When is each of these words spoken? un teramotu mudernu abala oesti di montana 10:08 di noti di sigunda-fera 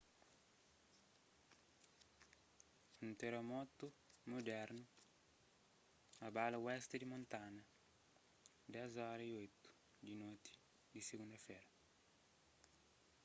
un 3.05 3.11
teramotu 3.21 3.87
mudernu 4.29 4.83
abala 6.27 6.57
oesti 6.65 6.95
di 6.99 7.05
montana 7.13 7.63
10:08 8.73 9.65
di 10.05 10.13
noti 10.23 10.51
di 10.93 10.99
sigunda-fera 11.07 11.69